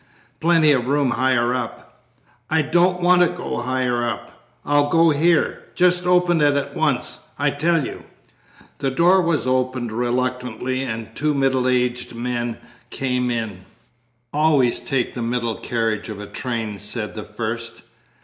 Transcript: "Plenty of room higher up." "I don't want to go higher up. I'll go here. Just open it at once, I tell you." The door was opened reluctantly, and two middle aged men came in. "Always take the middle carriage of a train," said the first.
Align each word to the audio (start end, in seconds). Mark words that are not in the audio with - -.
"Plenty 0.39 0.71
of 0.71 0.87
room 0.87 1.11
higher 1.11 1.53
up." 1.53 2.01
"I 2.49 2.63
don't 2.63 3.01
want 3.01 3.21
to 3.21 3.27
go 3.27 3.57
higher 3.57 4.03
up. 4.03 4.41
I'll 4.65 4.89
go 4.89 5.11
here. 5.11 5.65
Just 5.75 6.07
open 6.07 6.41
it 6.41 6.55
at 6.55 6.75
once, 6.75 7.19
I 7.37 7.51
tell 7.51 7.85
you." 7.85 8.05
The 8.79 8.89
door 8.89 9.21
was 9.21 9.45
opened 9.45 9.91
reluctantly, 9.91 10.81
and 10.81 11.13
two 11.15 11.35
middle 11.35 11.67
aged 11.67 12.15
men 12.15 12.57
came 12.89 13.29
in. 13.29 13.63
"Always 14.33 14.79
take 14.79 15.13
the 15.13 15.21
middle 15.21 15.57
carriage 15.59 16.09
of 16.09 16.19
a 16.19 16.25
train," 16.25 16.79
said 16.79 17.13
the 17.13 17.21
first. 17.23 17.83